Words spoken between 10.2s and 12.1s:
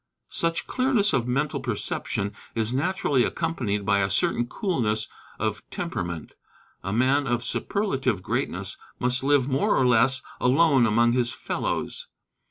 alone among his fellows.